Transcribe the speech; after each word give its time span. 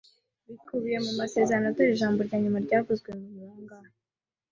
bikubiye 0.47 0.97
mu 1.05 1.11
masezerano, 1.19 1.67
dore 1.75 1.91
ijambo 1.93 2.19
rya 2.27 2.37
nyuma 2.43 2.57
ryavuzwe 2.65 3.09
ngo: 3.15 3.23
'Ni 3.31 3.43
bangahe?' 3.47 3.93